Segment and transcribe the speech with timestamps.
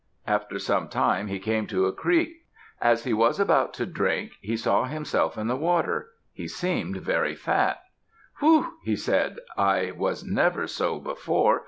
[0.25, 2.37] After some time he came to a creek.
[2.81, 6.09] As he was about to drink, he saw himself in the water.
[6.33, 7.79] He seemed very fat.
[8.39, 9.37] "Whew!" he said.
[9.55, 11.59] "I was never so before.